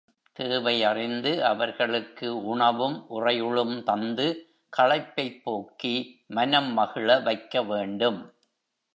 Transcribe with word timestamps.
தேவை 0.35 0.83
அறிந்து 0.83 1.45
அவர்களுக்கு 1.45 2.43
உணவும் 2.45 3.05
உறையுளும் 3.09 3.83
தந்து 3.83 4.25
களைப்பைப் 4.77 5.41
போக்கி 5.43 5.93
மனம் 6.27 6.71
மகிழ 6.73 7.19
வைக்க 7.19 7.63
வேண்டும். 7.63 8.19